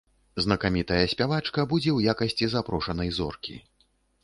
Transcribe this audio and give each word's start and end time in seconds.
Знакамітая 0.45 1.03
спявачка 1.13 1.67
будзе 1.75 1.91
ў 1.97 2.15
якасці 2.15 2.51
запрошанай 2.57 3.15
зоркі. 3.21 3.55